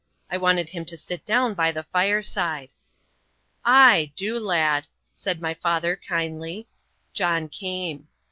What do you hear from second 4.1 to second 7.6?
do, lad," said my father, kindly. John